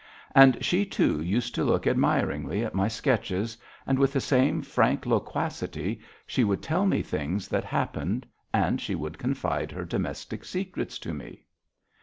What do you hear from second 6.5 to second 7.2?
tell me